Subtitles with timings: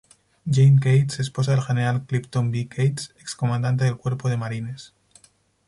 [0.45, 2.67] Jane Cates, esposa del general Clifton B.
[2.67, 4.95] Cates ex Comandante del Cuerpo de Marines.